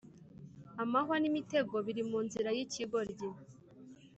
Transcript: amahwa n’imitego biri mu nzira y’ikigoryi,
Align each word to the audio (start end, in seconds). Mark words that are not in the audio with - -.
amahwa 0.83 1.15
n’imitego 1.19 1.75
biri 1.85 2.03
mu 2.09 2.19
nzira 2.25 2.49
y’ikigoryi, 2.57 3.27